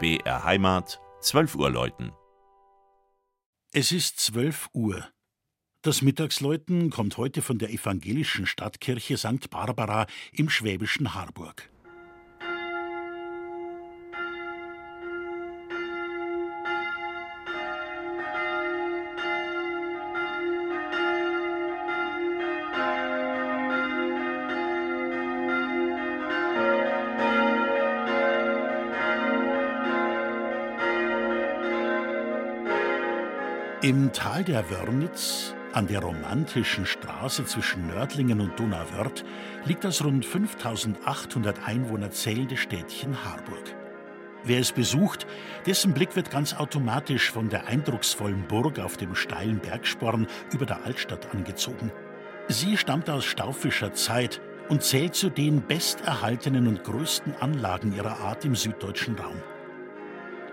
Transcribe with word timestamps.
BR 0.00 0.44
Heimat, 0.44 1.00
12 1.22 1.56
Uhr 1.56 1.70
läuten. 1.70 2.12
Es 3.72 3.90
ist 3.90 4.20
12 4.20 4.68
Uhr. 4.72 5.08
Das 5.82 6.02
Mittagsläuten 6.02 6.90
kommt 6.90 7.16
heute 7.16 7.42
von 7.42 7.58
der 7.58 7.70
evangelischen 7.70 8.46
Stadtkirche 8.46 9.16
St. 9.16 9.50
Barbara 9.50 10.06
im 10.30 10.50
schwäbischen 10.50 11.14
Harburg. 11.14 11.68
Im 33.80 34.12
Tal 34.12 34.42
der 34.42 34.68
Wörnitz, 34.70 35.54
an 35.72 35.86
der 35.86 36.00
romantischen 36.00 36.84
Straße 36.84 37.44
zwischen 37.44 37.86
Nördlingen 37.86 38.40
und 38.40 38.58
Donauwörth, 38.58 39.24
liegt 39.66 39.84
das 39.84 40.02
rund 40.02 40.26
5800 40.26 41.64
Einwohner 41.64 42.10
zählende 42.10 42.56
Städtchen 42.56 43.24
Harburg. 43.24 43.76
Wer 44.42 44.58
es 44.58 44.72
besucht, 44.72 45.28
dessen 45.64 45.94
Blick 45.94 46.16
wird 46.16 46.32
ganz 46.32 46.54
automatisch 46.54 47.30
von 47.30 47.50
der 47.50 47.68
eindrucksvollen 47.68 48.48
Burg 48.48 48.80
auf 48.80 48.96
dem 48.96 49.14
steilen 49.14 49.60
Bergsporn 49.60 50.26
über 50.52 50.66
der 50.66 50.84
Altstadt 50.84 51.32
angezogen. 51.32 51.92
Sie 52.48 52.76
stammt 52.76 53.08
aus 53.08 53.24
staufischer 53.24 53.92
Zeit 53.92 54.40
und 54.68 54.82
zählt 54.82 55.14
zu 55.14 55.30
den 55.30 55.62
besterhaltenen 55.62 56.66
und 56.66 56.82
größten 56.82 57.36
Anlagen 57.38 57.94
ihrer 57.94 58.18
Art 58.22 58.44
im 58.44 58.56
süddeutschen 58.56 59.16
Raum. 59.16 59.40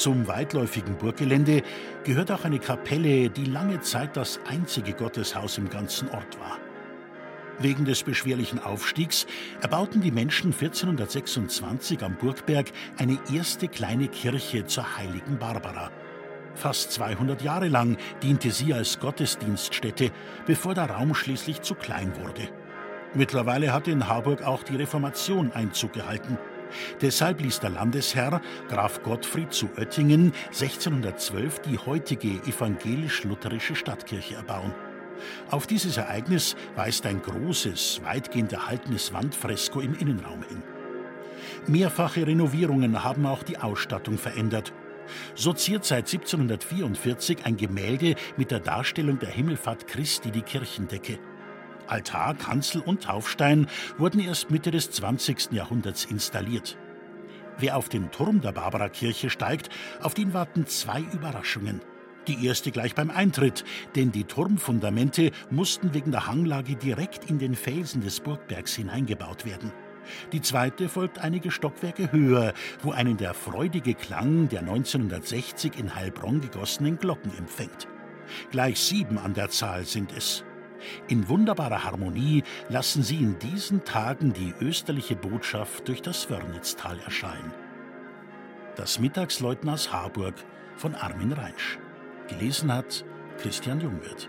Zum 0.00 0.26
weitläufigen 0.28 0.96
Burggelände 0.96 1.62
gehört 2.04 2.32
auch 2.32 2.46
eine 2.46 2.58
Kapelle, 2.58 3.28
die 3.28 3.44
lange 3.44 3.80
Zeit 3.80 4.16
das 4.16 4.40
einzige 4.48 4.94
Gotteshaus 4.94 5.58
im 5.58 5.68
ganzen 5.68 6.08
Ort 6.08 6.40
war. 6.40 6.56
Wegen 7.58 7.84
des 7.84 8.02
beschwerlichen 8.02 8.60
Aufstiegs 8.60 9.26
erbauten 9.60 10.00
die 10.00 10.10
Menschen 10.10 10.54
1426 10.54 12.02
am 12.02 12.16
Burgberg 12.16 12.68
eine 12.96 13.18
erste 13.30 13.68
kleine 13.68 14.08
Kirche 14.08 14.64
zur 14.64 14.96
heiligen 14.96 15.38
Barbara. 15.38 15.90
Fast 16.54 16.92
200 16.92 17.42
Jahre 17.42 17.68
lang 17.68 17.98
diente 18.22 18.52
sie 18.52 18.72
als 18.72 19.00
Gottesdienststätte, 19.00 20.12
bevor 20.46 20.72
der 20.72 20.88
Raum 20.88 21.14
schließlich 21.14 21.60
zu 21.60 21.74
klein 21.74 22.14
wurde. 22.22 22.48
Mittlerweile 23.12 23.74
hat 23.74 23.86
in 23.86 24.08
Harburg 24.08 24.44
auch 24.44 24.62
die 24.62 24.76
Reformation 24.76 25.52
Einzug 25.52 25.92
gehalten. 25.92 26.38
Deshalb 27.00 27.40
ließ 27.40 27.60
der 27.60 27.70
Landesherr 27.70 28.40
Graf 28.68 29.02
Gottfried 29.02 29.52
zu 29.52 29.68
Oettingen 29.76 30.32
1612 30.48 31.60
die 31.60 31.78
heutige 31.78 32.28
evangelisch-lutherische 32.46 33.74
Stadtkirche 33.74 34.36
erbauen. 34.36 34.74
Auf 35.50 35.66
dieses 35.66 35.96
Ereignis 35.96 36.56
weist 36.76 37.06
ein 37.06 37.22
großes, 37.22 38.00
weitgehend 38.04 38.52
erhaltenes 38.52 39.12
Wandfresko 39.12 39.80
im 39.80 39.94
Innenraum 39.94 40.42
hin. 40.42 40.62
Mehrfache 41.66 42.26
Renovierungen 42.26 43.04
haben 43.04 43.26
auch 43.26 43.42
die 43.42 43.58
Ausstattung 43.58 44.18
verändert. 44.18 44.72
So 45.34 45.52
ziert 45.52 45.84
seit 45.84 46.06
1744 46.12 47.44
ein 47.44 47.56
Gemälde 47.56 48.14
mit 48.36 48.50
der 48.50 48.60
Darstellung 48.60 49.18
der 49.18 49.30
Himmelfahrt 49.30 49.86
Christi 49.86 50.30
die 50.30 50.42
Kirchendecke. 50.42 51.18
Altar, 51.90 52.34
Kanzel 52.34 52.80
und 52.80 53.02
Taufstein 53.02 53.66
wurden 53.98 54.20
erst 54.20 54.50
Mitte 54.50 54.70
des 54.70 54.90
20. 54.90 55.52
Jahrhunderts 55.52 56.04
installiert. 56.04 56.78
Wer 57.58 57.76
auf 57.76 57.88
den 57.88 58.10
Turm 58.10 58.40
der 58.40 58.52
Barbarakirche 58.52 59.28
steigt, 59.28 59.68
auf 60.00 60.14
den 60.14 60.32
warten 60.32 60.66
zwei 60.66 61.00
Überraschungen. 61.12 61.82
Die 62.26 62.46
erste 62.46 62.70
gleich 62.70 62.94
beim 62.94 63.10
Eintritt, 63.10 63.64
denn 63.96 64.12
die 64.12 64.24
Turmfundamente 64.24 65.30
mussten 65.50 65.94
wegen 65.94 66.10
der 66.10 66.26
Hanglage 66.26 66.76
direkt 66.76 67.28
in 67.28 67.38
den 67.38 67.54
Felsen 67.54 68.02
des 68.02 68.20
Burgbergs 68.20 68.74
hineingebaut 68.74 69.44
werden. 69.44 69.72
Die 70.32 70.40
zweite 70.40 70.88
folgt 70.88 71.18
einige 71.18 71.50
Stockwerke 71.50 72.12
höher, 72.12 72.52
wo 72.82 72.92
einen 72.92 73.16
der 73.16 73.34
freudige 73.34 73.94
Klang 73.94 74.48
der 74.48 74.60
1960 74.60 75.78
in 75.78 75.94
Heilbronn 75.94 76.40
gegossenen 76.40 76.98
Glocken 76.98 77.36
empfängt. 77.36 77.88
Gleich 78.50 78.78
sieben 78.80 79.18
an 79.18 79.34
der 79.34 79.50
Zahl 79.50 79.84
sind 79.84 80.12
es. 80.16 80.44
In 81.08 81.28
wunderbarer 81.28 81.84
Harmonie 81.84 82.42
lassen 82.68 83.02
sie 83.02 83.16
in 83.16 83.38
diesen 83.38 83.84
Tagen 83.84 84.32
die 84.32 84.54
österliche 84.60 85.16
Botschaft 85.16 85.88
durch 85.88 86.02
das 86.02 86.30
Wörnitztal 86.30 86.98
erscheinen. 87.00 87.52
Das 88.76 88.98
Mittagsläuten 88.98 89.68
aus 89.68 89.92
Harburg 89.92 90.34
von 90.76 90.94
Armin 90.94 91.32
Reinsch. 91.32 91.78
Gelesen 92.28 92.72
hat 92.72 93.04
Christian 93.38 93.80
Jungwirth. 93.80 94.28